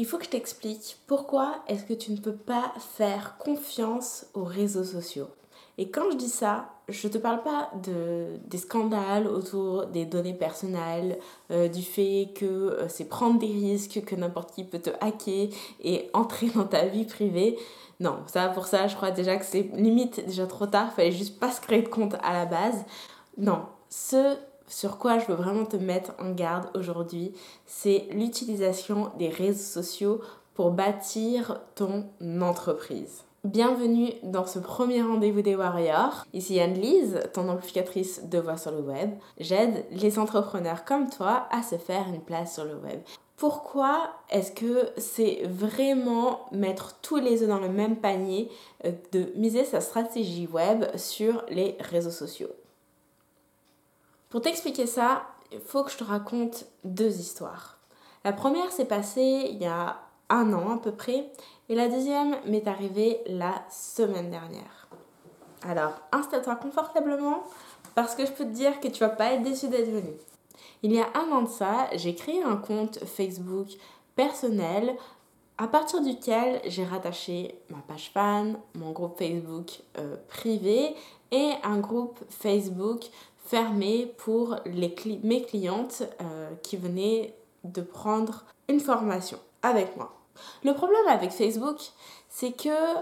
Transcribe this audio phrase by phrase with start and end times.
[0.00, 4.44] il faut que je t'explique pourquoi est-ce que tu ne peux pas faire confiance aux
[4.44, 5.28] réseaux sociaux.
[5.76, 10.06] Et quand je dis ça, je ne te parle pas de, des scandales autour des
[10.06, 11.18] données personnelles,
[11.50, 15.48] euh, du fait que euh, c'est prendre des risques, que n'importe qui peut te hacker
[15.82, 17.58] et entrer dans ta vie privée.
[18.00, 21.38] Non, ça pour ça, je crois déjà que c'est limite déjà trop tard, fallait juste
[21.38, 22.86] pas se créer de compte à la base.
[23.36, 24.38] Non, ce
[24.70, 27.32] sur quoi je veux vraiment te mettre en garde aujourd'hui,
[27.66, 30.20] c'est l'utilisation des réseaux sociaux
[30.54, 32.06] pour bâtir ton
[32.40, 33.24] entreprise.
[33.42, 36.24] Bienvenue dans ce premier rendez-vous des Warriors.
[36.34, 39.10] Ici Anne-Lise, ton amplificatrice de voix sur le web.
[39.38, 43.00] J'aide les entrepreneurs comme toi à se faire une place sur le web.
[43.36, 48.50] Pourquoi est-ce que c'est vraiment mettre tous les œufs dans le même panier
[48.84, 52.50] euh, de miser sa stratégie web sur les réseaux sociaux?
[54.30, 57.78] Pour t'expliquer ça, il faut que je te raconte deux histoires.
[58.24, 59.98] La première s'est passée il y a
[60.28, 61.32] un an à peu près
[61.68, 64.88] et la deuxième m'est arrivée la semaine dernière.
[65.62, 67.42] Alors, installe-toi confortablement
[67.96, 70.12] parce que je peux te dire que tu vas pas être déçu d'être venu.
[70.84, 73.68] Il y a un an de ça, j'ai créé un compte Facebook
[74.14, 74.94] personnel
[75.58, 80.94] à partir duquel j'ai rattaché ma page fan, mon groupe Facebook euh, privé
[81.32, 83.02] et un groupe Facebook
[83.44, 90.14] fermé pour les mes clientes euh, qui venaient de prendre une formation avec moi.
[90.64, 91.78] Le problème avec Facebook,
[92.28, 92.94] c'est que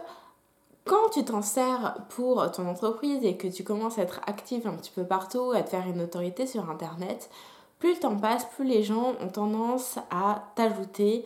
[0.84, 4.75] quand tu t'en sers pour ton entreprise et que tu commences à être active un
[4.75, 7.30] petit peu partout, à te faire une autorité sur Internet,
[7.78, 11.25] plus le temps passe, plus les gens ont tendance à t'ajouter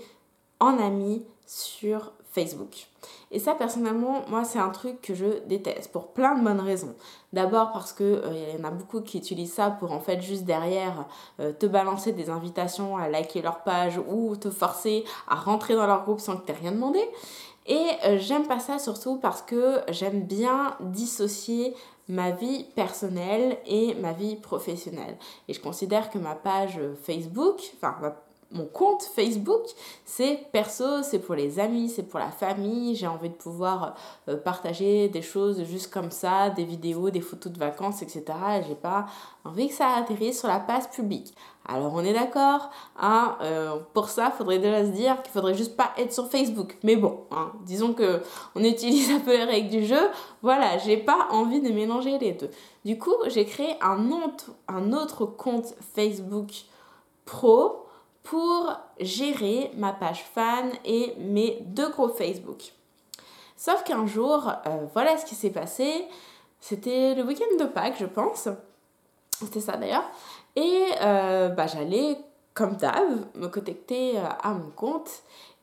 [0.60, 2.86] en ami sur Facebook.
[3.30, 6.94] Et ça, personnellement, moi, c'est un truc que je déteste pour plein de bonnes raisons.
[7.32, 10.20] D'abord parce que euh, il y en a beaucoup qui utilisent ça pour en fait
[10.20, 11.06] juste derrière
[11.40, 15.86] euh, te balancer des invitations à liker leur page ou te forcer à rentrer dans
[15.86, 17.00] leur groupe sans que tu aies rien demandé.
[17.66, 21.74] Et euh, j'aime pas ça surtout parce que j'aime bien dissocier
[22.08, 25.16] ma vie personnelle et ma vie professionnelle.
[25.48, 27.94] Et je considère que ma page Facebook, enfin
[28.52, 29.62] mon compte Facebook,
[30.04, 32.94] c'est perso, c'est pour les amis, c'est pour la famille.
[32.94, 33.94] J'ai envie de pouvoir
[34.28, 38.24] euh, partager des choses juste comme ça, des vidéos, des photos de vacances, etc.
[38.60, 39.06] Et j'ai pas
[39.44, 41.34] envie que ça atterrisse sur la page publique.
[41.66, 45.76] Alors on est d'accord, hein, euh, pour ça, faudrait déjà se dire qu'il faudrait juste
[45.76, 46.76] pas être sur Facebook.
[46.82, 48.20] Mais bon, hein, disons que
[48.54, 50.10] on utilise un peu les règles du jeu.
[50.42, 52.50] Voilà, j'ai pas envie de mélanger les deux.
[52.84, 54.10] Du coup, j'ai créé un
[54.92, 56.50] autre compte Facebook
[57.24, 57.81] pro
[58.22, 62.72] pour gérer ma page fan et mes deux groupes Facebook.
[63.56, 66.06] Sauf qu'un jour, euh, voilà ce qui s'est passé.
[66.60, 68.48] C'était le week-end de Pâques, je pense.
[69.30, 70.04] C'était ça d'ailleurs.
[70.56, 72.18] Et euh, bah, j'allais,
[72.54, 75.10] comme d'hab, me connecter euh, à mon compte.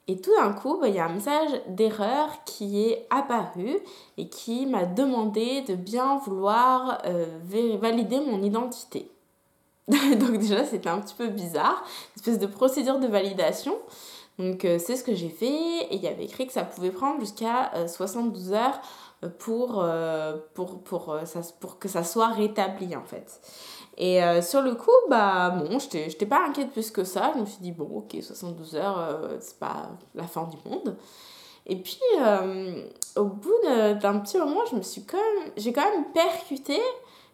[0.08, 3.78] Et tout d'un coup, bah, il y a un message d'erreur qui est apparu
[4.18, 7.02] et qui m'a demandé de bien vouloir
[7.44, 9.12] valider mon identité.
[10.20, 11.84] Donc déjà, c'était un petit peu bizarre,
[12.16, 13.76] une espèce de procédure de validation.
[14.40, 16.92] Donc euh, c'est ce que j'ai fait et il y avait écrit que ça pouvait
[16.92, 18.80] prendre jusqu'à 72 euh, heures
[19.24, 19.86] euh, pour,
[20.54, 21.22] pour, pour,
[21.60, 23.42] pour que ça soit rétabli en fait.
[23.98, 27.34] Et sur le coup, bah bon, j'étais pas inquiète plus que ça.
[27.36, 30.96] Je me suis dit, bon, ok, 72 heures, c'est pas la fin du monde.
[31.66, 32.00] Et puis,
[33.18, 36.80] au bout d'un petit moment, je me suis quand même, j'ai quand même percuté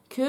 [0.09, 0.23] que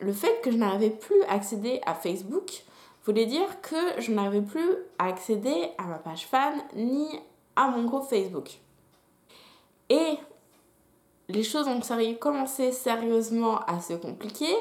[0.00, 2.64] le fait que je n'arrivais plus à accéder à Facebook
[3.04, 7.06] voulait dire que je n'arrivais plus à accéder à ma page fan ni
[7.56, 8.50] à mon groupe Facebook.
[9.90, 10.18] Et
[11.28, 11.80] les choses ont
[12.18, 14.54] commencé sérieusement à se compliquer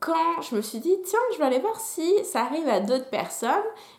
[0.00, 3.08] quand je me suis dit, tiens, je vais aller voir si ça arrive à d'autres
[3.08, 3.50] personnes,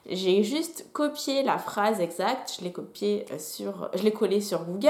[0.08, 4.64] j'ai juste copié la phrase exacte, je l'ai copié euh, sur, je l'ai collé sur
[4.64, 4.90] Google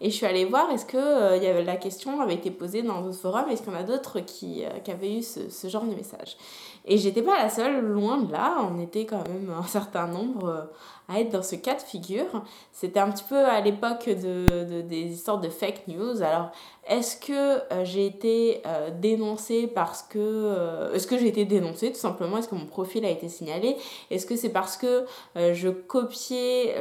[0.00, 2.82] et je suis allée voir est-ce que euh, y avait, la question avait été posée
[2.82, 5.48] dans d'autres forums, est-ce qu'il y en a d'autres qui, euh, qui, avaient eu ce,
[5.48, 6.36] ce, genre de message?
[6.84, 10.68] Et j'étais pas la seule, loin de là, on était quand même un certain nombre
[11.08, 12.42] à être dans ce cas de figure.
[12.72, 16.22] C'était un petit peu à l'époque de, de, des histoires de fake news.
[16.22, 16.50] Alors,
[16.86, 20.18] est-ce que euh, j'ai été euh, dénoncée parce que...
[20.18, 22.38] Euh, est-ce que j'ai été dénoncée tout simplement?
[22.38, 23.76] Est-ce que mon profil a été signalé?
[24.10, 26.76] Est-ce que c'est parce que je copiais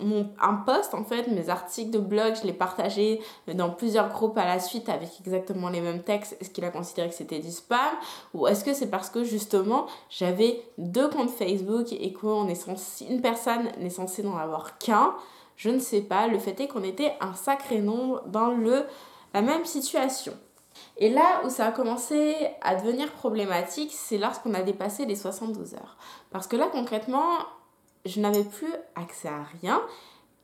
[0.00, 3.20] mon, un post, en fait, mes articles de blog, je les partageais
[3.52, 6.36] dans plusieurs groupes à la suite avec exactement les mêmes textes?
[6.40, 7.78] Est-ce qu'il a considéré que c'était du spam?
[8.34, 13.11] Ou est-ce que c'est parce que justement j'avais deux comptes Facebook et qu'on est censé,
[13.12, 15.14] une personne n'est censée n'en avoir qu'un
[15.56, 16.26] je ne sais pas.
[16.26, 18.84] Le fait est qu'on était un sacré nombre dans le,
[19.32, 20.32] la même situation.
[20.96, 25.74] Et là où ça a commencé à devenir problématique, c'est lorsqu'on a dépassé les 72
[25.74, 25.96] heures.
[26.30, 27.38] Parce que là, concrètement,
[28.04, 29.80] je n'avais plus accès à rien.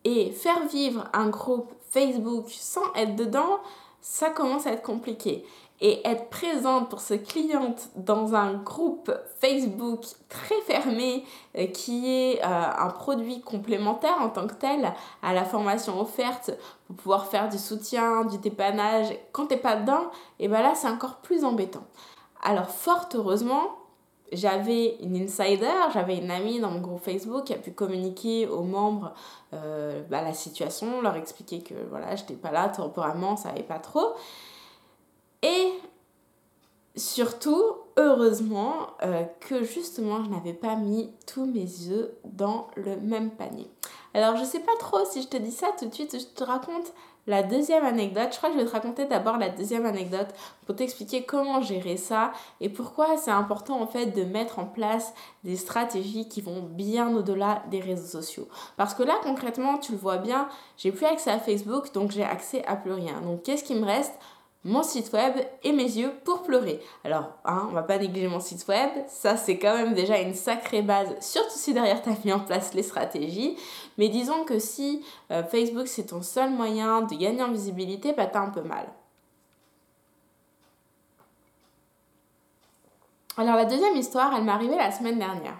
[0.05, 3.59] Et faire vivre un groupe Facebook sans être dedans,
[4.00, 5.44] ça commence à être compliqué.
[5.80, 11.25] Et être présente pour ce cliente dans un groupe Facebook très fermé
[11.56, 14.92] euh, qui est euh, un produit complémentaire en tant que tel
[15.22, 16.50] à la formation offerte
[16.88, 20.10] pour pouvoir faire du soutien, du dépannage, quand t'es pas dedans,
[20.40, 21.84] et ben là c'est encore plus embêtant.
[22.42, 23.78] Alors fort heureusement,
[24.32, 28.62] j'avais une insider, j'avais une amie dans mon groupe Facebook qui a pu communiquer aux
[28.62, 29.12] membres
[29.54, 33.78] euh, bah, la situation, leur expliquer que voilà, j'étais pas là temporairement, ça allait pas
[33.78, 34.14] trop.
[35.43, 35.73] Et
[36.96, 37.62] surtout,
[37.96, 43.69] heureusement, euh, que justement, je n'avais pas mis tous mes œufs dans le même panier.
[44.14, 46.44] Alors, je sais pas trop si je te dis ça tout de suite, je te
[46.44, 46.93] raconte
[47.29, 50.29] la deuxième anecdote, je crois que je vais te raconter d'abord la deuxième anecdote
[50.64, 52.32] pour t'expliquer comment gérer ça
[52.62, 55.12] et pourquoi c'est important en fait de mettre en place
[55.44, 58.49] des stratégies qui vont bien au-delà des réseaux sociaux.
[58.79, 60.49] Parce que là concrètement, tu le vois bien,
[60.79, 63.20] j'ai plus accès à Facebook donc j'ai accès à plus rien.
[63.20, 64.14] Donc qu'est-ce qui me reste?
[64.64, 66.81] Mon site web et mes yeux pour pleurer.
[67.05, 70.34] Alors, hein, on va pas négliger mon site web, ça c'est quand même déjà une
[70.34, 73.56] sacrée base, surtout si derrière tu as mis en place les stratégies.
[73.96, 78.26] Mais disons que si euh, Facebook c'est ton seul moyen de gagner en visibilité, bah
[78.26, 78.87] t'as un peu mal.
[83.37, 85.58] Alors la deuxième histoire, elle m'est arrivée la semaine dernière.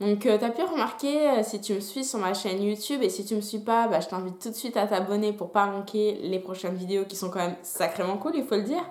[0.00, 3.02] Donc, euh, tu as pu remarquer, euh, si tu me suis sur ma chaîne YouTube,
[3.02, 5.52] et si tu me suis pas, bah, je t'invite tout de suite à t'abonner pour
[5.52, 8.82] pas manquer les prochaines vidéos qui sont quand même sacrément cool, il faut le dire.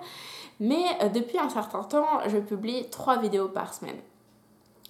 [0.60, 3.98] Mais euh, depuis un certain temps, je publie trois vidéos par semaine.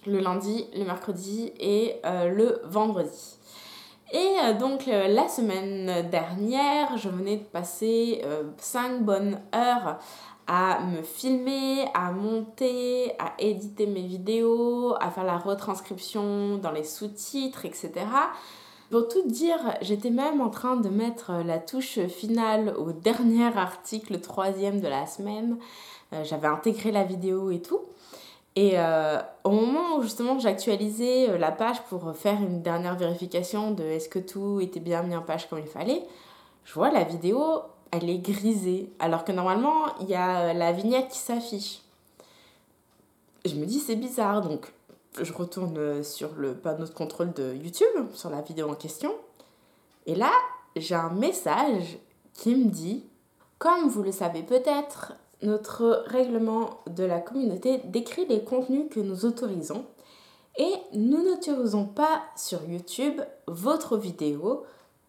[0.07, 3.39] Le lundi, le mercredi et le vendredi.
[4.13, 8.21] Et donc la semaine dernière, je venais de passer
[8.59, 9.97] 5 bonnes heures
[10.47, 16.83] à me filmer, à monter, à éditer mes vidéos, à faire la retranscription dans les
[16.83, 17.91] sous-titres, etc.
[18.91, 24.19] Pour tout dire, j'étais même en train de mettre la touche finale au dernier article,
[24.21, 25.57] troisième de la semaine.
[26.13, 27.81] Euh, j'avais intégré la vidéo et tout.
[28.55, 33.71] Et euh, au moment où justement j'actualisais euh, la page pour faire une dernière vérification
[33.71, 36.03] de est-ce que tout était bien mis en page comme il fallait,
[36.63, 38.89] je vois la vidéo elle est grisée.
[38.99, 41.81] Alors que normalement, il y a la vignette qui s'affiche.
[43.45, 44.41] Je me dis, c'est bizarre.
[44.41, 44.71] Donc,
[45.21, 49.13] je retourne sur le panneau de contrôle de YouTube, sur la vidéo en question.
[50.05, 50.31] Et là,
[50.75, 51.97] j'ai un message
[52.33, 53.05] qui me dit,
[53.59, 59.25] comme vous le savez peut-être, notre règlement de la communauté décrit les contenus que nous
[59.25, 59.85] autorisons
[60.57, 64.63] et nous n'autorisons pas sur YouTube votre vidéo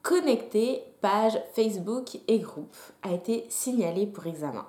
[0.07, 4.65] connecté page Facebook et groupe a été signalé pour examen.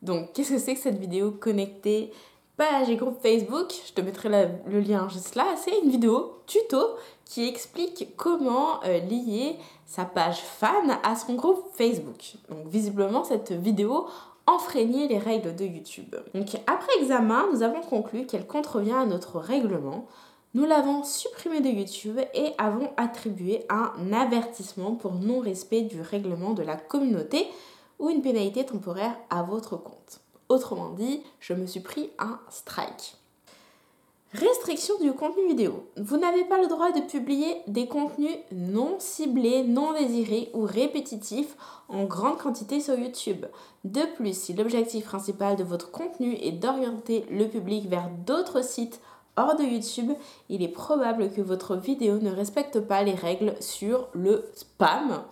[0.00, 2.12] Donc, qu'est-ce que c'est que cette vidéo connectée
[2.56, 3.72] page et groupe Facebook?
[3.88, 5.56] Je te mettrai le lien juste là.
[5.56, 6.78] C'est une vidéo tuto
[7.24, 9.56] qui explique comment euh, lier
[9.86, 12.34] sa page fan à son groupe Facebook.
[12.48, 14.06] Donc, visiblement, cette vidéo
[14.46, 16.14] enfreignait les règles de YouTube.
[16.32, 20.06] Donc, après examen, nous avons conclu qu'elle contrevient à notre règlement
[20.52, 26.62] nous l'avons supprimé de YouTube et avons attribué un avertissement pour non-respect du règlement de
[26.62, 27.46] la communauté
[28.00, 30.20] ou une pénalité temporaire à votre compte.
[30.48, 33.14] Autrement dit, je me suis pris un strike.
[34.32, 35.88] Restriction du contenu vidéo.
[35.96, 41.56] Vous n'avez pas le droit de publier des contenus non ciblés, non désirés ou répétitifs
[41.88, 43.46] en grande quantité sur YouTube.
[43.84, 49.00] De plus, si l'objectif principal de votre contenu est d'orienter le public vers d'autres sites
[49.36, 50.12] hors de YouTube,
[50.48, 55.22] il est probable que votre vidéo ne respecte pas les règles sur le spam.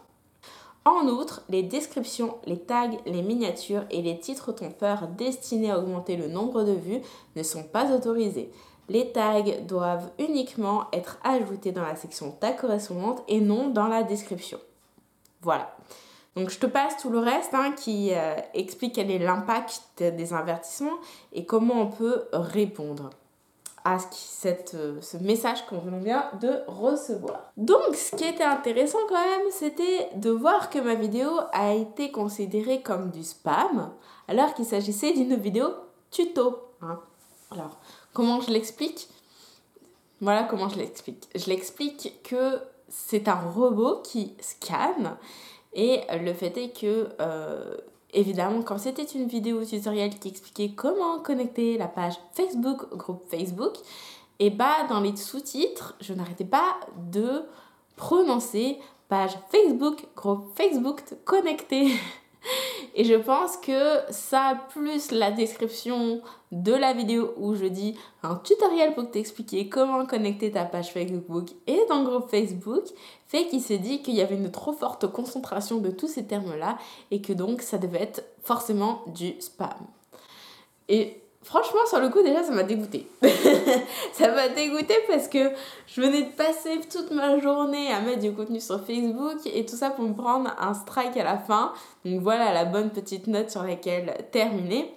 [0.84, 6.16] En outre, les descriptions, les tags, les miniatures et les titres trompeurs destinés à augmenter
[6.16, 7.02] le nombre de vues
[7.36, 8.50] ne sont pas autorisés.
[8.88, 14.02] Les tags doivent uniquement être ajoutés dans la section tag correspondante et non dans la
[14.02, 14.58] description.
[15.42, 15.76] Voilà.
[16.36, 20.32] Donc je te passe tout le reste hein, qui euh, explique quel est l'impact des
[20.32, 20.98] avertissements
[21.32, 23.10] et comment on peut répondre
[23.88, 23.98] à
[24.44, 27.52] euh, ce message qu'on vient de recevoir.
[27.56, 32.10] Donc, ce qui était intéressant quand même, c'était de voir que ma vidéo a été
[32.10, 33.90] considérée comme du spam,
[34.28, 35.68] alors qu'il s'agissait d'une vidéo
[36.10, 36.58] tuto.
[36.82, 37.00] Hein.
[37.50, 37.78] Alors,
[38.12, 39.08] comment je l'explique?
[40.20, 41.26] Voilà comment je l'explique.
[41.34, 45.16] Je l'explique que c'est un robot qui scanne
[45.72, 47.76] et le fait est que euh,
[48.12, 53.28] Évidemment, quand c'était une vidéo tutoriel qui expliquait comment connecter la page Facebook au groupe
[53.28, 53.74] Facebook,
[54.38, 56.78] et bah dans les sous-titres, je n'arrêtais pas
[57.10, 57.42] de
[57.96, 61.92] prononcer page Facebook, groupe Facebook connecté.
[62.94, 68.36] Et je pense que ça, plus la description de la vidéo où je dis un
[68.36, 72.84] tutoriel pour t'expliquer comment connecter ta page Facebook et ton groupe Facebook,
[73.26, 76.78] fait qu'il s'est dit qu'il y avait une trop forte concentration de tous ces termes-là
[77.10, 79.76] et que donc ça devait être forcément du spam.
[81.48, 83.06] Franchement, sur le coup, déjà, ça m'a dégoûté.
[84.12, 85.50] ça m'a dégoûté parce que
[85.86, 89.76] je venais de passer toute ma journée à mettre du contenu sur Facebook et tout
[89.76, 91.72] ça pour me prendre un strike à la fin.
[92.04, 94.94] Donc voilà la bonne petite note sur laquelle terminer.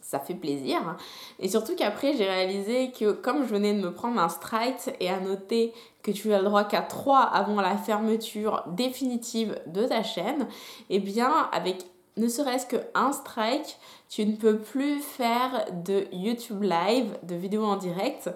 [0.00, 0.96] Ça fait plaisir.
[1.38, 5.10] Et surtout qu'après, j'ai réalisé que comme je venais de me prendre un strike et
[5.10, 10.02] à noter que tu as le droit qu'à 3 avant la fermeture définitive de ta
[10.02, 10.48] chaîne,
[10.88, 11.84] eh bien, avec
[12.18, 17.76] ne serait-ce qu'un strike, tu ne peux plus faire de YouTube live, de vidéos en
[17.76, 18.30] direct.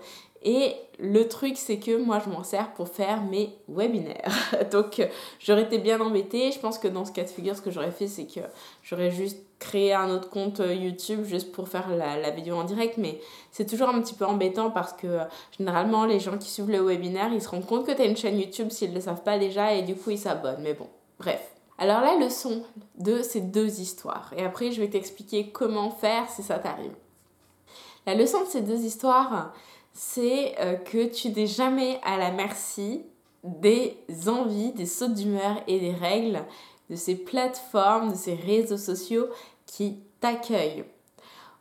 [0.45, 4.33] Et le truc, c'est que moi, je m'en sers pour faire mes webinaires.
[4.73, 5.07] Donc,
[5.39, 6.51] j'aurais été bien embêtée.
[6.51, 8.41] Je pense que dans ce cas de figure, ce que j'aurais fait, c'est que
[8.83, 12.97] j'aurais juste créé un autre compte YouTube juste pour faire la, vidéo en direct.
[12.99, 13.21] Mais
[13.53, 15.19] c'est toujours un petit peu embêtant parce que
[15.57, 18.17] généralement, les gens qui suivent le webinaire, ils se rendent compte que tu as une
[18.17, 20.63] chaîne YouTube s'ils ne le savent pas déjà et du coup, ils s'abonnent.
[20.63, 21.53] Mais bon, bref.
[21.83, 22.63] Alors la leçon
[22.97, 26.95] de ces deux histoires, et après je vais t'expliquer comment faire si ça t'arrive.
[28.07, 29.53] La leçon de ces deux histoires,
[29.93, 33.03] c'est euh, que tu n'es jamais à la merci
[33.43, 33.97] des
[34.29, 36.45] envies, des sautes d'humeur et des règles
[36.89, 39.27] de ces plateformes, de ces réseaux sociaux
[39.67, 40.85] qui t'accueillent.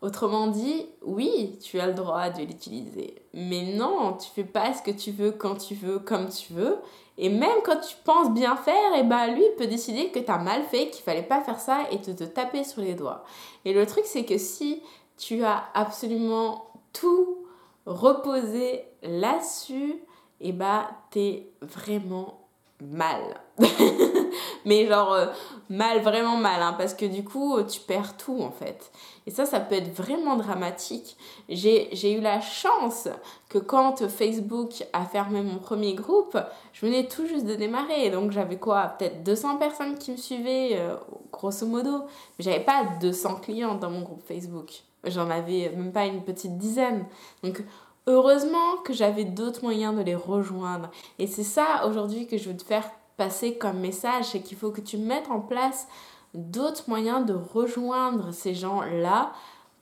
[0.04, 4.84] Autrement dit, oui, tu as le droit de l'utiliser, mais non, tu fais pas ce
[4.84, 6.78] que tu veux quand tu veux, comme tu veux,
[7.24, 10.32] et même quand tu penses bien faire, et eh ben lui peut décider que tu
[10.32, 13.24] as mal fait, qu'il fallait pas faire ça et te, te taper sur les doigts.
[13.64, 14.82] Et le truc c'est que si
[15.18, 17.46] tu as absolument tout
[17.86, 20.02] reposé là-dessus,
[20.40, 22.48] et eh ben t'es vraiment
[22.82, 23.22] mal.
[24.66, 25.28] Mais genre euh,
[25.70, 28.92] mal, vraiment mal, hein, parce que du coup, tu perds tout en fait.
[29.28, 31.16] Et ça, ça peut être vraiment dramatique.
[31.48, 33.08] J'ai eu la chance
[33.50, 36.38] que quand Facebook a fermé mon premier groupe,
[36.74, 38.10] je venais tout juste de démarrer.
[38.10, 40.96] Donc j'avais quoi Peut-être 200 personnes qui me suivaient, euh,
[41.32, 42.00] grosso modo.
[42.40, 44.82] Mais j'avais pas 200 clients dans mon groupe Facebook.
[45.04, 47.06] J'en avais même pas une petite dizaine.
[47.44, 47.64] Donc
[48.08, 50.90] heureusement que j'avais d'autres moyens de les rejoindre.
[51.20, 54.72] Et c'est ça aujourd'hui que je veux te faire passer comme message, c'est qu'il faut
[54.72, 55.88] que tu mettes en place
[56.34, 59.32] d'autres moyens de rejoindre ces gens-là.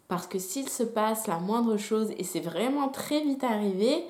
[0.07, 4.07] Parce que s'il se passe la moindre chose et c'est vraiment très vite arrivé,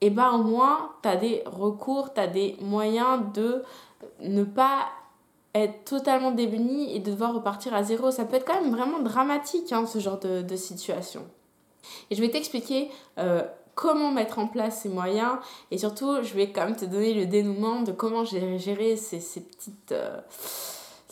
[0.00, 3.62] et eh ben au moins tu as des recours, tu as des moyens de
[4.20, 4.86] ne pas
[5.54, 8.10] être totalement démuni et de devoir repartir à zéro.
[8.10, 11.26] Ça peut être quand même vraiment dramatique hein, ce genre de, situation.
[12.10, 13.42] Et je vais t'expliquer euh,
[13.78, 15.36] comment mettre en place ces moyens
[15.70, 19.20] et surtout je vais quand même te donner le dénouement de comment j'ai géré ces,
[19.20, 20.18] ces petites euh,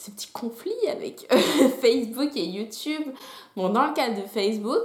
[0.04, 1.32] petits conflits avec
[1.80, 3.04] Facebook et YouTube.
[3.54, 4.82] Bon, dans le cas de Facebook,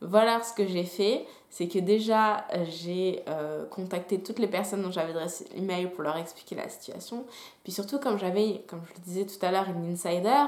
[0.00, 1.26] voilà ce que j'ai fait.
[1.50, 6.16] C'est que déjà, j'ai euh, contacté toutes les personnes dont j'avais adressé l'email pour leur
[6.16, 7.24] expliquer la situation.
[7.62, 10.44] Puis surtout, comme j'avais, comme je le disais tout à l'heure, une insider,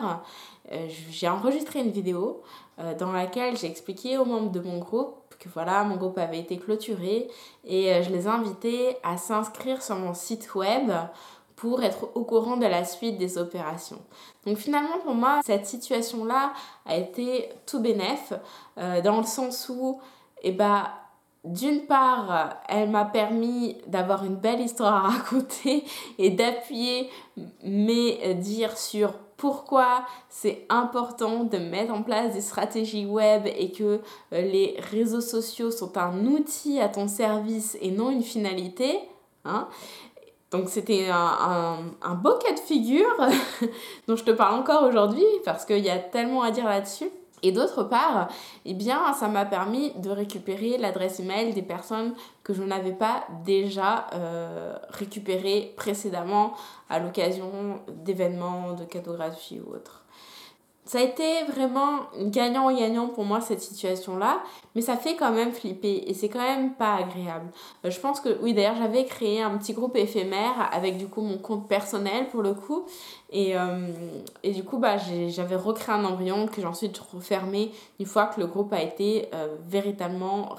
[0.72, 2.42] euh, j'ai enregistré une vidéo
[2.98, 6.58] dans laquelle j'ai expliqué aux membres de mon groupe que voilà, mon groupe avait été
[6.58, 7.28] clôturé
[7.64, 10.92] et euh, je les invitais à s'inscrire sur mon site web
[11.56, 14.00] pour être au courant de la suite des opérations.
[14.46, 16.52] Donc finalement pour moi cette situation là
[16.86, 18.32] a été tout bénéf
[18.78, 20.00] euh, dans le sens où
[20.42, 20.84] eh ben,
[21.44, 25.84] d'une part, elle m'a permis d'avoir une belle histoire à raconter
[26.18, 27.10] et d'appuyer
[27.62, 33.84] mes dires sur pourquoi c'est important de mettre en place des stratégies web et que
[33.84, 34.00] euh,
[34.32, 38.98] les réseaux sociaux sont un outil à ton service et non une finalité.
[39.46, 39.66] Hein.
[40.50, 43.16] Donc c'était un, un, beau cas de figure
[44.08, 47.08] dont je te parle encore aujourd'hui parce qu'il y a tellement à dire là-dessus.
[47.42, 48.28] Et d'autre part,
[48.64, 48.76] eh
[49.18, 54.76] ça m'a permis de récupérer l'adresse email des personnes que je n'avais pas déjà euh,
[54.90, 56.54] récupérées précédemment
[56.88, 60.04] à l'occasion d'événements, de cadeaugraphie ou autres.
[60.90, 64.42] Ça a été vraiment gagnant-gagnant pour moi cette situation-là,
[64.74, 67.48] mais ça fait quand même flipper et c'est quand même pas agréable.
[67.84, 71.20] Euh, je pense que, oui, d'ailleurs, j'avais créé un petit groupe éphémère avec du coup
[71.20, 72.86] mon compte personnel pour le coup,
[73.30, 73.86] et, euh,
[74.42, 74.96] du coup, bah,
[75.28, 77.70] j'avais recréé un embryon que j'ai ensuite refermé
[78.00, 80.56] une fois que le groupe a été euh, véritablement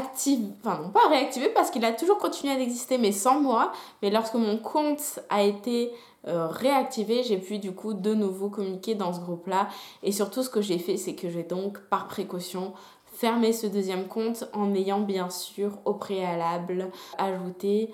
[0.00, 3.72] enfin non pas réactivé parce qu'il a toujours continué d'exister mais sans moi,
[4.02, 5.92] mais lorsque mon compte a été
[6.28, 9.68] euh, réactivé, j'ai pu du coup de nouveau communiquer dans ce groupe-là.
[10.02, 12.72] Et surtout, ce que j'ai fait, c'est que j'ai donc, par précaution,
[13.04, 17.92] fermé ce deuxième compte en ayant bien sûr au préalable ajouté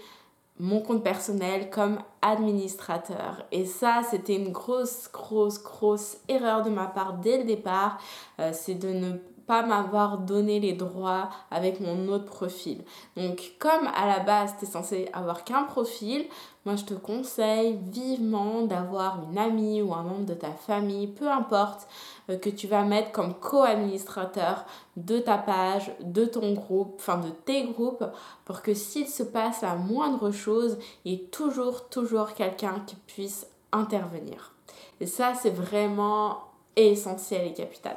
[0.59, 3.45] mon compte personnel comme administrateur.
[3.53, 7.99] Et ça, c'était une grosse, grosse, grosse erreur de ma part dès le départ.
[8.39, 9.13] Euh, c'est de ne
[9.47, 12.79] pas m'avoir donné les droits avec mon autre profil.
[13.17, 16.27] Donc comme à la base tu es censé avoir qu'un profil,
[16.65, 21.29] moi je te conseille vivement d'avoir une amie ou un membre de ta famille, peu
[21.31, 21.89] importe,
[22.31, 24.65] euh, que tu vas mettre comme co-administrateur
[24.97, 28.05] de ta page, de ton groupe, enfin de tes groupes,
[28.45, 32.97] pour que s'il se passe la moindre chose, il y ait toujours, toujours quelqu'un qui
[32.97, 34.53] puisse intervenir.
[35.01, 36.45] Et ça, c'est vraiment
[36.77, 37.97] essentiel et capital.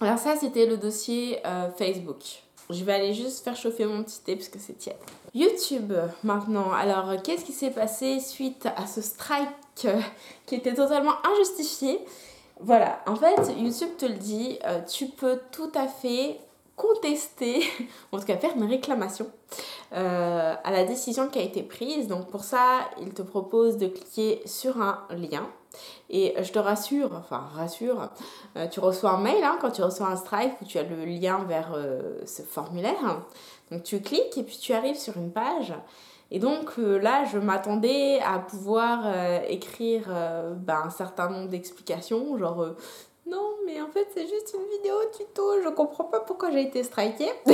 [0.00, 2.42] Alors ça, c'était le dossier euh, Facebook.
[2.70, 4.96] Je vais aller juste faire chauffer mon petit thé parce que c'est tiède.
[5.34, 5.92] YouTube
[6.24, 6.72] maintenant.
[6.72, 9.48] Alors, qu'est-ce qui s'est passé suite à ce strike
[9.84, 10.00] euh,
[10.46, 11.98] qui était totalement injustifié?
[12.60, 16.38] Voilà, en fait, YouTube te le dit, euh, tu peux tout à fait
[16.80, 17.62] contester,
[18.12, 19.30] en tout cas faire une réclamation
[19.92, 22.06] à la décision qui a été prise.
[22.06, 25.48] Donc pour ça, il te propose de cliquer sur un lien
[26.08, 28.08] et je te rassure, enfin rassure,
[28.56, 31.04] euh, tu reçois un mail hein, quand tu reçois un strike où tu as le
[31.04, 33.22] lien vers euh, ce formulaire.
[33.70, 35.72] Donc tu cliques et puis tu arrives sur une page.
[36.32, 39.04] Et donc euh, là, je m'attendais à pouvoir
[39.48, 40.08] écrire
[40.56, 42.66] ben, un certain nombre d'explications, genre
[43.30, 46.82] non, mais en fait c'est juste une vidéo tuto, je comprends pas pourquoi j'ai été
[46.82, 47.30] strikée.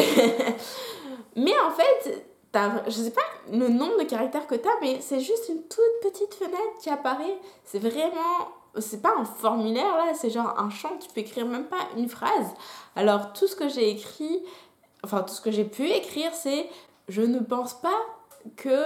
[1.37, 2.27] mais en fait,
[2.87, 6.01] je sais pas le nombre de caractères que tu as, mais c'est juste une toute
[6.03, 7.39] petite fenêtre qui apparaît.
[7.65, 8.49] C'est vraiment.
[8.79, 12.11] C'est pas un formulaire là, c'est genre un champ, tu peux écrire même pas une
[12.11, 12.53] phrase.
[12.95, 14.43] Alors tout ce que j'ai écrit,
[15.03, 16.69] enfin tout ce que j'ai pu écrire, c'est
[17.09, 17.99] je ne pense pas
[18.55, 18.85] que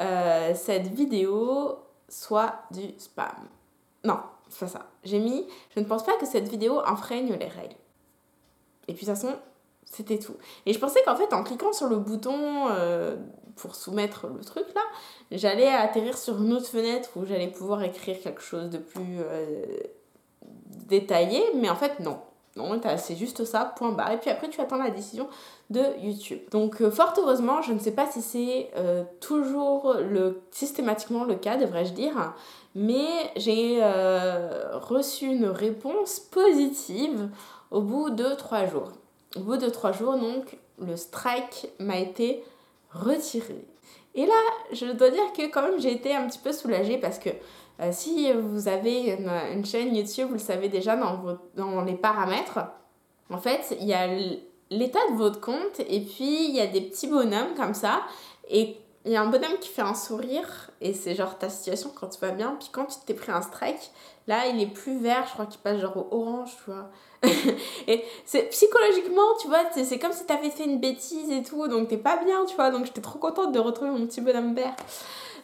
[0.00, 1.76] euh, cette vidéo
[2.08, 3.46] soit du spam.
[4.02, 4.18] Non,
[4.50, 4.86] c'est ça.
[5.04, 7.76] J'ai mis je ne pense pas que cette vidéo enfreigne les règles.
[8.88, 9.34] Et puis de toute façon,
[9.84, 10.34] c'était tout.
[10.66, 13.16] Et je pensais qu'en fait, en cliquant sur le bouton euh,
[13.56, 14.82] pour soumettre le truc là,
[15.30, 19.64] j'allais atterrir sur une autre fenêtre où j'allais pouvoir écrire quelque chose de plus euh,
[20.88, 21.42] détaillé.
[21.54, 22.18] Mais en fait, non.
[22.56, 24.10] Non, c'est juste ça, point barre.
[24.10, 25.28] Et puis après, tu attends la décision
[25.70, 26.40] de YouTube.
[26.50, 28.70] Donc, euh, fort heureusement, je ne sais pas si c'est
[29.20, 32.34] toujours le, systématiquement le cas, devrais-je dire,
[32.74, 33.82] mais j'ai
[34.72, 37.28] reçu une réponse positive
[37.70, 38.92] au bout de trois jours.
[39.36, 42.42] Au bout de trois jours, donc, le strike m'a été
[42.92, 43.64] retiré.
[44.14, 44.34] Et là,
[44.72, 47.30] je dois dire que quand même j'ai été un petit peu soulagée parce que
[47.80, 49.16] euh, si vous avez
[49.52, 52.58] une, chaîne YouTube, vous le savez déjà dans, dans les paramètres,
[53.30, 54.06] en fait, il y a
[54.70, 58.02] l'état de votre compte et puis il y a des petits bonhommes comme ça.
[58.50, 58.76] Et
[59.08, 62.08] il y a un bonhomme qui fait un sourire et c'est genre ta situation quand
[62.08, 62.56] tu vas bien.
[62.60, 63.90] Puis quand tu t'es pris un strike,
[64.26, 66.90] là il est plus vert, je crois qu'il passe genre au orange, tu vois.
[67.86, 71.88] et c'est psychologiquement, tu vois, c'est comme si t'avais fait une bêtise et tout, donc
[71.88, 72.70] t'es pas bien, tu vois.
[72.70, 74.76] Donc j'étais trop contente de retrouver mon petit bonhomme vert.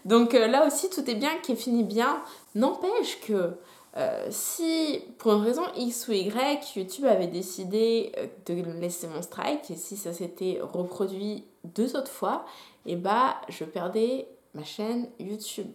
[0.04, 2.22] Donc euh, là aussi, tout est bien qui finit bien.
[2.54, 3.54] N'empêche que
[3.96, 9.22] euh, si pour une raison X ou Y, YouTube avait décidé euh, de laisser mon
[9.22, 12.44] strike, et si ça s'était reproduit deux autres fois,
[12.86, 15.70] et eh bah je perdais ma chaîne YouTube.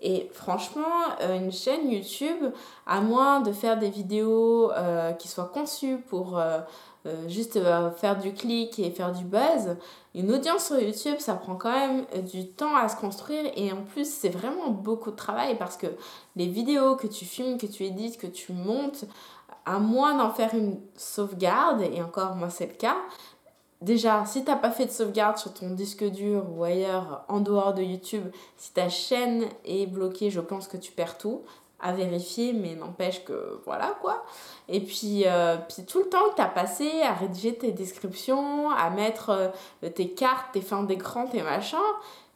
[0.00, 0.82] Et franchement,
[1.22, 2.52] euh, une chaîne YouTube,
[2.86, 4.70] à moins de faire des vidéos
[5.18, 6.40] qui soient conçues pour
[7.28, 7.58] juste
[7.96, 9.76] faire du clic et faire du buzz,
[10.14, 13.82] une audience sur YouTube, ça prend quand même du temps à se construire et en
[13.82, 15.86] plus, c'est vraiment beaucoup de travail parce que
[16.36, 19.04] les vidéos que tu filmes, que tu édites, que tu montes,
[19.64, 22.96] à moins d'en faire une sauvegarde, et encore moi c'est le cas,
[23.82, 27.74] Déjà, si t'as pas fait de sauvegarde sur ton disque dur ou ailleurs en dehors
[27.74, 28.24] de YouTube,
[28.56, 31.42] si ta chaîne est bloquée, je pense que tu perds tout.
[31.78, 34.24] À vérifier, mais n'empêche que voilà quoi.
[34.68, 38.88] Et puis, euh, puis tout le temps que t'as passé à rédiger tes descriptions, à
[38.88, 41.78] mettre euh, tes cartes, tes fins d'écran, tes machins,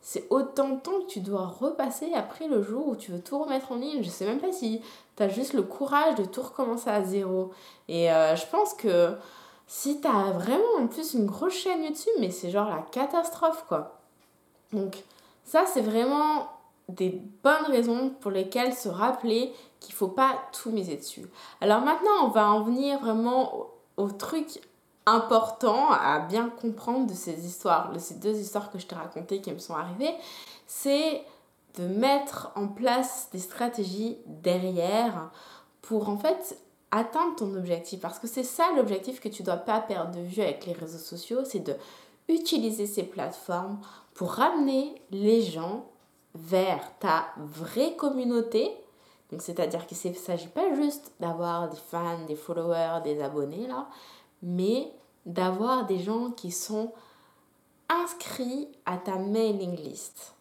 [0.03, 3.39] c'est autant de temps que tu dois repasser après le jour où tu veux tout
[3.39, 4.03] remettre en ligne.
[4.03, 4.81] Je sais même pas si
[5.17, 7.51] t'as juste le courage de tout recommencer à zéro.
[7.89, 9.15] Et euh, je pense que
[9.67, 14.01] si t'as vraiment en plus une grosse chaîne YouTube, mais c'est genre la catastrophe quoi.
[14.73, 14.97] Donc
[15.45, 16.49] ça c'est vraiment
[16.95, 21.27] des bonnes raisons pour lesquelles se rappeler qu'il faut pas tout miser dessus.
[21.61, 24.61] Alors maintenant on va en venir vraiment au, au truc
[25.07, 29.41] important à bien comprendre de ces histoires, de ces deux histoires que je t'ai racontées
[29.41, 30.15] qui me sont arrivées,
[30.67, 31.23] c'est
[31.79, 35.31] de mettre en place des stratégies derrière
[35.83, 36.59] pour en fait
[36.91, 38.01] atteindre ton objectif.
[38.01, 40.99] Parce que c'est ça l'objectif que tu dois pas perdre de vue avec les réseaux
[40.99, 41.77] sociaux, c'est de
[42.29, 43.81] utiliser ces plateformes
[44.15, 45.87] pour ramener les gens
[46.35, 48.71] vers ta vraie communauté.
[49.31, 53.89] Donc c'est-à-dire qu'il ne s'agit pas juste d'avoir des fans, des followers, des abonnés là,
[54.43, 54.93] mais
[55.27, 56.93] d'avoir des gens qui sont
[57.89, 60.35] inscrits à ta mailing list.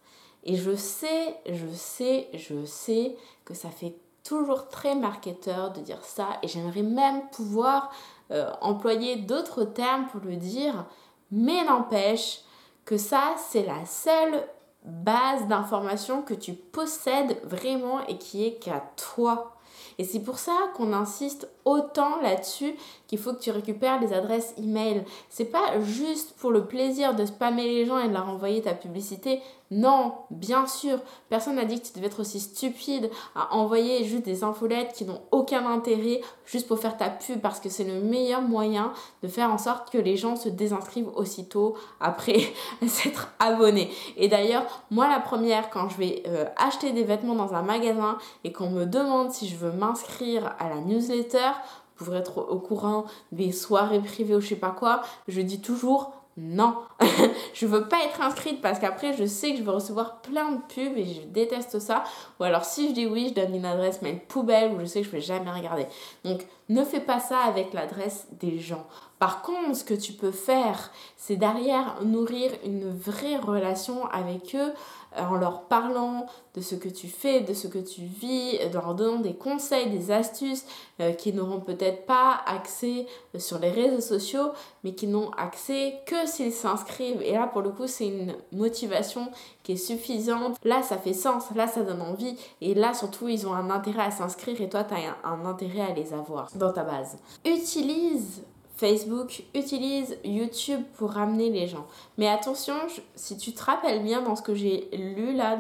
[0.43, 6.04] Et je sais, je sais, je sais que ça fait toujours très marketeur de dire
[6.04, 7.91] ça et j'aimerais même pouvoir
[8.32, 10.86] euh, employer d'autres termes pour le dire,
[11.32, 12.41] mais n'empêche
[12.86, 14.47] que ça, c'est la seule
[14.84, 19.56] base d'information que tu possèdes vraiment et qui est qu'à toi.
[19.98, 22.74] Et c'est pour ça qu'on insiste autant là-dessus
[23.08, 25.04] qu'il faut que tu récupères les adresses email.
[25.30, 28.74] C'est pas juste pour le plaisir de spammer les gens et de leur envoyer ta
[28.74, 29.42] publicité.
[29.71, 30.97] Non, bien sûr,
[31.29, 35.05] personne n'a dit que tu devais être aussi stupide à envoyer juste des infolettes qui
[35.05, 39.27] n'ont aucun intérêt juste pour faire ta pub parce que c'est le meilleur moyen de
[39.27, 42.39] faire en sorte que les gens se désinscrivent aussitôt après
[42.88, 43.91] s'être abonnés.
[44.17, 48.17] Et d'ailleurs, moi la première, quand je vais euh, acheter des vêtements dans un magasin
[48.43, 51.51] et qu'on me demande si je veux m'inscrire à la newsletter,
[51.99, 56.13] pour être au courant des soirées privées ou je sais pas quoi, je dis toujours
[56.39, 56.78] non,
[57.54, 60.58] je veux pas être inscrite parce qu'après je sais que je vais recevoir plein de
[60.73, 62.04] pubs et je déteste ça.
[62.39, 65.02] Ou alors si je dis oui, je donne une adresse mail poubelle où je sais
[65.02, 65.86] que je vais jamais regarder.
[66.23, 68.86] Donc ne fais pas ça avec l'adresse des gens.
[69.17, 74.71] Par contre, ce que tu peux faire, c'est derrière nourrir une vraie relation avec eux
[75.17, 78.73] euh, en leur parlant de ce que tu fais, de ce que tu vis, de
[78.73, 80.65] leur donnant des conseils, des astuces
[81.01, 84.51] euh, qui n'auront peut-être pas accès euh, sur les réseaux sociaux,
[84.84, 87.21] mais qui n'ont accès que s'ils s'inscrivent.
[87.21, 89.29] Et là, pour le coup, c'est une motivation
[89.75, 90.58] suffisante.
[90.63, 92.36] Là, ça fait sens, là, ça donne envie.
[92.62, 95.82] Et là, surtout, ils ont un intérêt à s'inscrire et toi, tu as un intérêt
[95.82, 97.17] à les avoir dans ta base.
[97.45, 98.41] Utilise
[98.79, 101.86] Facebook utilise YouTube pour ramener les gens.
[102.17, 102.75] Mais attention,
[103.13, 105.60] si tu te rappelles bien dans ce que j'ai lu là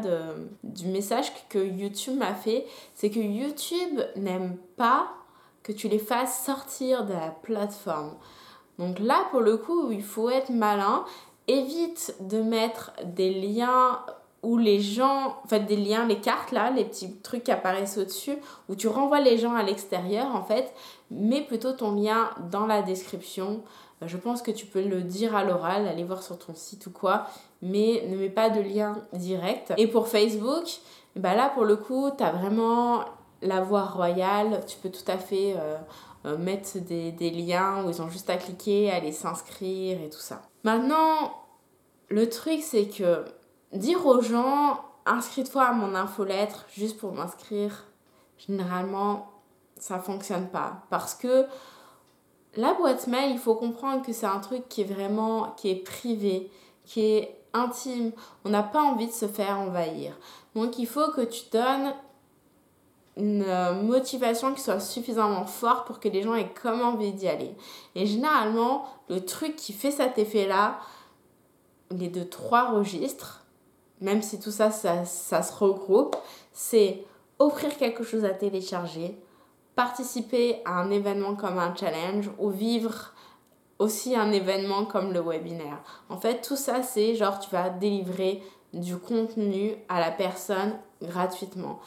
[0.63, 5.09] du message que YouTube m'a fait, c'est que YouTube n'aime pas
[5.63, 8.13] que tu les fasses sortir de la plateforme.
[8.77, 11.03] Donc là, pour le coup, il faut être malin.
[11.49, 13.99] Évite de mettre des liens
[14.43, 17.97] où les gens, en fait des liens, les cartes là, les petits trucs qui apparaissent
[17.97, 18.37] au-dessus,
[18.69, 20.71] où tu renvoies les gens à l'extérieur en fait,
[21.11, 23.63] mets plutôt ton lien dans la description.
[24.01, 26.85] Euh, je pense que tu peux le dire à l'oral, aller voir sur ton site
[26.87, 27.25] ou quoi,
[27.61, 29.73] mais ne mets pas de lien direct.
[29.77, 30.67] Et pour Facebook,
[31.15, 33.03] bah là pour le coup, tu as vraiment
[33.41, 35.77] la voie royale, tu peux tout à fait euh,
[36.25, 40.19] euh, mettre des, des liens où ils ont juste à cliquer, aller s'inscrire et tout
[40.19, 40.41] ça.
[40.63, 41.33] Maintenant,
[42.09, 43.25] le truc c'est que
[43.73, 47.85] dire aux gens inscris-toi à mon infolettre juste pour m'inscrire,
[48.37, 49.31] généralement
[49.77, 51.45] ça fonctionne pas parce que
[52.55, 55.83] la boîte mail, il faut comprendre que c'est un truc qui est vraiment qui est
[55.83, 56.51] privé,
[56.83, 58.11] qui est intime.
[58.45, 60.17] On n'a pas envie de se faire envahir.
[60.55, 61.93] Donc il faut que tu donnes
[63.17, 63.45] une
[63.83, 67.53] motivation qui soit suffisamment forte pour que les gens aient comme envie d'y aller.
[67.95, 70.79] Et généralement, le truc qui fait cet effet-là,
[71.91, 73.45] les deux trois registres,
[74.01, 76.15] même si tout ça, ça, ça se regroupe,
[76.53, 77.03] c'est
[77.37, 79.17] offrir quelque chose à télécharger,
[79.75, 83.13] participer à un événement comme un challenge ou vivre
[83.79, 85.81] aussi un événement comme le webinaire.
[86.09, 91.79] En fait, tout ça, c'est genre tu vas délivrer du contenu à la personne gratuitement.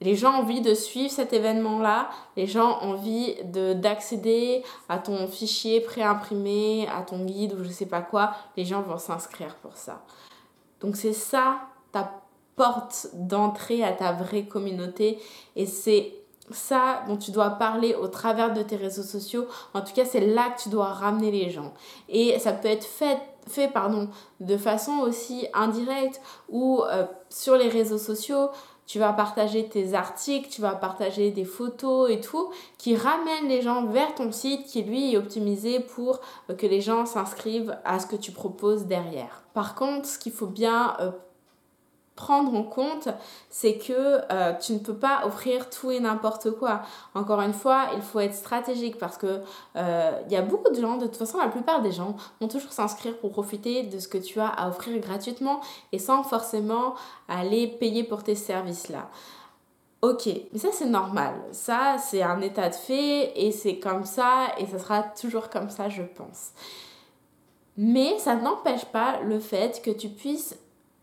[0.00, 5.26] Les gens ont envie de suivre cet événement-là, les gens ont envie d'accéder à ton
[5.26, 9.76] fichier préimprimé, à ton guide ou je sais pas quoi, les gens vont s'inscrire pour
[9.76, 10.02] ça.
[10.80, 11.58] Donc c'est ça
[11.90, 12.22] ta
[12.54, 15.18] porte d'entrée à ta vraie communauté
[15.56, 16.12] et c'est
[16.50, 19.46] ça dont tu dois parler au travers de tes réseaux sociaux.
[19.74, 21.74] En tout cas, c'est là que tu dois ramener les gens.
[22.08, 24.08] Et ça peut être fait, fait pardon,
[24.40, 28.48] de façon aussi indirecte ou euh, sur les réseaux sociaux,
[28.88, 33.60] tu vas partager tes articles, tu vas partager des photos et tout, qui ramènent les
[33.60, 38.00] gens vers ton site qui lui est optimisé pour euh, que les gens s'inscrivent à
[38.00, 39.42] ce que tu proposes derrière.
[39.52, 41.10] Par contre, ce qu'il faut bien euh,
[42.18, 43.08] prendre en compte,
[43.48, 43.92] c'est que
[44.32, 46.82] euh, tu ne peux pas offrir tout et n'importe quoi.
[47.14, 49.40] Encore une fois, il faut être stratégique parce que
[49.76, 52.48] euh, il y a beaucoup de gens, de toute façon, la plupart des gens vont
[52.48, 55.60] toujours s'inscrire pour profiter de ce que tu as à offrir gratuitement
[55.92, 56.94] et sans forcément
[57.28, 59.08] aller payer pour tes services-là.
[60.02, 61.34] Ok, mais ça c'est normal.
[61.52, 65.70] Ça c'est un état de fait et c'est comme ça et ça sera toujours comme
[65.70, 66.50] ça, je pense.
[67.76, 70.56] Mais ça n'empêche pas le fait que tu puisses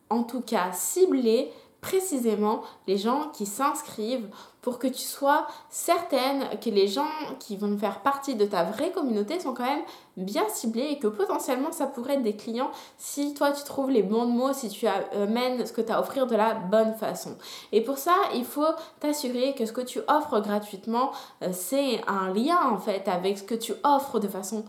[0.10, 1.52] en tout cas cibler
[1.86, 4.28] précisément les gens qui s'inscrivent
[4.64, 7.06] pour que tu sois certaine que les gens
[7.40, 9.84] qui vont faire partie de ta vraie communauté sont quand même
[10.18, 14.02] bien ciblés et que potentiellement ça pourrait être des clients si toi tu trouves les
[14.02, 17.38] bons mots, si tu amènes ce que tu as à offrir de la bonne façon.
[17.72, 18.66] Et pour ça, il faut
[19.00, 21.12] t'assurer que ce que tu offres gratuitement,
[21.44, 24.66] euh, c'est un lien en fait avec ce que tu offres de façon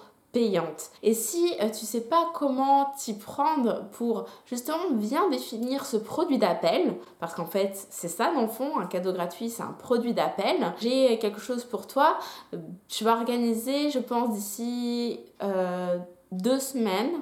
[1.03, 5.96] Et si tu euh, tu sais pas comment t'y prendre pour justement bien définir ce
[5.96, 9.72] produit d'appel, parce qu'en fait c'est ça dans le fond, un cadeau gratuit c'est un
[9.79, 12.18] produit d'appel, j'ai quelque chose pour toi,
[12.53, 15.99] je vais organiser je pense d'ici euh,
[16.33, 17.20] deux semaines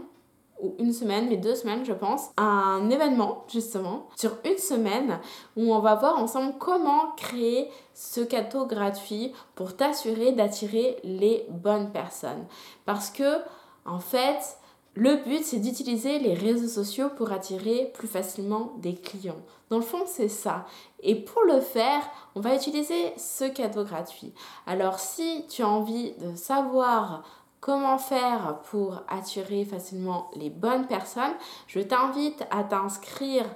[0.79, 5.21] une semaine, mais deux semaines, je pense, un événement, justement, sur une semaine,
[5.57, 11.91] où on va voir ensemble comment créer ce cadeau gratuit pour t'assurer d'attirer les bonnes
[11.93, 12.47] personnes.
[12.85, 13.39] Parce que,
[13.85, 14.59] en fait,
[14.97, 19.43] le but, c'est d'utiliser les réseaux sociaux pour attirer plus facilement des clients.
[19.69, 20.67] Dans le fond, c'est ça.
[21.01, 24.33] Et pour le faire, on va utiliser ce cadeau gratuit.
[24.67, 27.25] Alors, si tu as envie de savoir
[27.65, 31.33] comment faire pour attirer facilement les bonnes personnes,
[31.67, 33.47] je t'invite à t'inscrire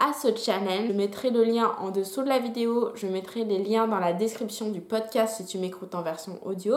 [0.00, 0.88] à ce challenge.
[0.88, 4.12] Je mettrai le lien en dessous de la vidéo, je mettrai les liens dans la
[4.12, 6.76] description du podcast si tu m'écoutes en version audio.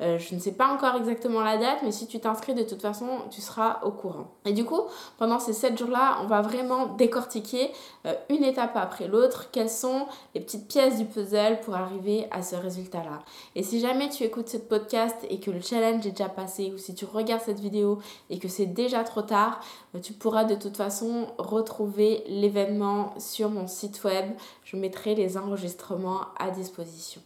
[0.00, 2.82] Euh, je ne sais pas encore exactement la date, mais si tu t'inscris de toute
[2.82, 4.34] façon, tu seras au courant.
[4.44, 4.82] Et du coup,
[5.16, 7.70] pendant ces 7 jours-là, on va vraiment décortiquer
[8.04, 12.42] euh, une étape après l'autre quelles sont les petites pièces du puzzle pour arriver à
[12.42, 13.20] ce résultat-là.
[13.54, 16.78] Et si jamais tu écoutes ce podcast et que le challenge est déjà passé, ou
[16.78, 17.98] si tu regardes cette vidéo
[18.28, 19.60] et que c'est déjà trop tard,
[20.00, 24.26] tu pourras de toute façon retrouver l'événement sur mon site web.
[24.64, 27.20] Je mettrai les enregistrements à disposition.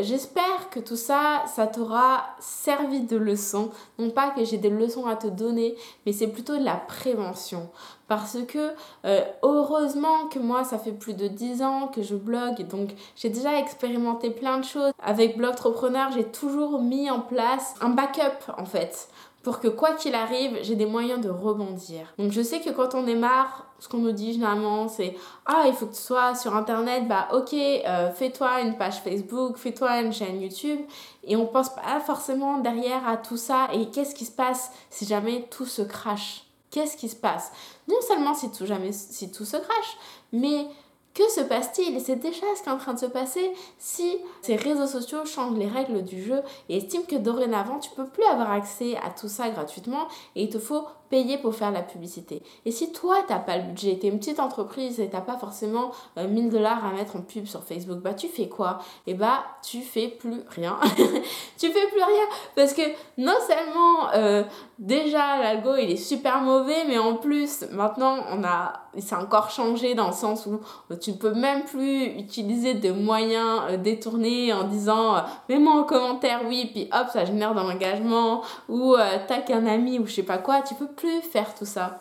[0.00, 3.70] J'espère que tout ça, ça t'aura servi de leçon.
[3.98, 7.68] Non pas que j'ai des leçons à te donner, mais c'est plutôt de la prévention.
[8.08, 8.72] Parce que
[9.04, 13.28] euh, heureusement que moi, ça fait plus de 10 ans que je blogue, donc j'ai
[13.28, 14.92] déjà expérimenté plein de choses.
[15.02, 19.08] Avec Blogtrepreneur, j'ai toujours mis en place un backup en fait
[19.42, 22.06] pour que quoi qu'il arrive, j'ai des moyens de rebondir.
[22.18, 25.64] Donc je sais que quand on est marre, ce qu'on nous dit généralement, c'est ah
[25.66, 30.02] il faut que tu sois sur internet, bah ok, euh, fais-toi une page Facebook, fais-toi
[30.02, 30.80] une chaîne YouTube,
[31.24, 33.68] et on pense pas forcément derrière à tout ça.
[33.72, 36.44] Et qu'est-ce qui se passe si jamais tout se crache?
[36.70, 37.52] Qu'est-ce qui se passe?
[37.88, 39.96] Non seulement si tout jamais si tout se crache,
[40.32, 40.68] mais
[41.14, 41.96] que se passe-t-il?
[41.96, 45.24] Et c'est déjà ce qui est en train de se passer si ces réseaux sociaux
[45.26, 49.10] changent les règles du jeu et estiment que dorénavant tu peux plus avoir accès à
[49.10, 52.42] tout ça gratuitement et il te faut payer pour faire la publicité.
[52.64, 55.90] Et si toi, t'as pas le budget, t'es une petite entreprise et t'as pas forcément
[56.16, 58.78] 1000 euh, dollars à mettre en pub sur Facebook, bah tu fais quoi?
[59.06, 60.78] Et eh bah tu fais plus rien.
[61.58, 62.24] tu fais plus rien
[62.56, 62.80] parce que
[63.18, 64.42] non seulement euh,
[64.78, 69.94] déjà l'algo il est super mauvais, mais en plus maintenant on a, c'est encore changé
[69.94, 74.64] dans le sens où euh, tu ne peux même plus utiliser de moyens détournés en
[74.64, 75.16] disant
[75.50, 78.96] mets-moi en commentaire oui, puis hop ça génère d'un engagement ou
[79.28, 80.88] t'as qu'un ami ou je sais pas quoi, tu peux
[81.22, 82.00] faire tout ça.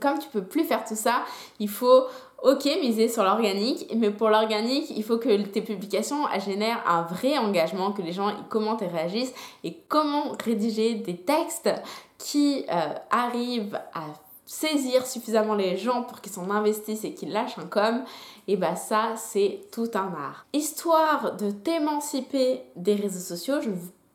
[0.00, 1.24] Comme tu peux plus faire tout ça,
[1.60, 2.04] il faut,
[2.42, 7.38] ok, miser sur l'organique, mais pour l'organique, il faut que tes publications génèrent un vrai
[7.38, 9.34] engagement, que les gens commentent et réagissent.
[9.62, 11.70] Et comment rédiger des textes
[12.18, 14.04] qui euh, arrivent à
[14.46, 18.04] saisir suffisamment les gens pour qu'ils s'en investissent et qu'ils lâchent un com,
[18.46, 20.46] et bah ça c'est tout un art.
[20.52, 23.70] Histoire de t'émanciper des réseaux sociaux, je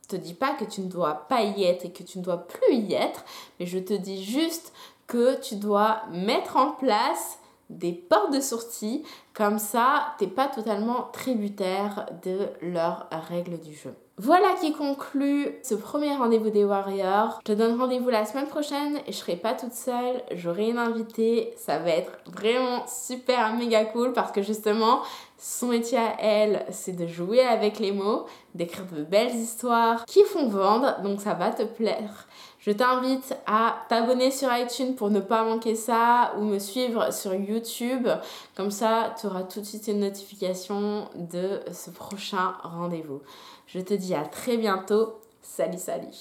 [0.09, 2.47] te dis pas que tu ne dois pas y être et que tu ne dois
[2.47, 3.23] plus y être,
[3.59, 4.73] mais je te dis juste
[5.07, 11.09] que tu dois mettre en place des portes de sortie, comme ça, t'es pas totalement
[11.13, 13.93] tributaire de leurs règles du jeu.
[14.21, 17.39] Voilà qui conclut ce premier rendez-vous des Warriors.
[17.39, 20.77] Je te donne rendez-vous la semaine prochaine et je serai pas toute seule, j'aurai une
[20.77, 21.53] invitée.
[21.55, 24.99] Ça va être vraiment super méga cool parce que justement,
[25.39, 28.25] son métier à elle, c'est de jouer avec les mots,
[28.55, 32.27] d'écrire de belles histoires qui font vendre, donc ça va te plaire.
[32.59, 37.33] Je t'invite à t'abonner sur iTunes pour ne pas manquer ça ou me suivre sur
[37.33, 38.09] YouTube.
[38.55, 43.21] Comme ça, tu auras tout de suite une notification de ce prochain rendez-vous.
[43.65, 45.13] Je te dis à très bientôt.
[45.41, 46.17] Salut, salut.